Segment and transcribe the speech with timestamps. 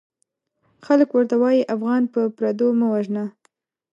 [0.85, 3.25] خلک ورته وايي افغانان په پردو مه وژنه!